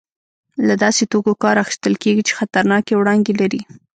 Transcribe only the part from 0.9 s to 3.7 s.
توکو کار اخیستل کېږي چې خطرناکې وړانګې لري.